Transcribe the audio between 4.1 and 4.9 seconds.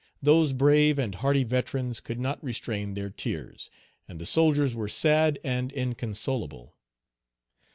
the soldiers were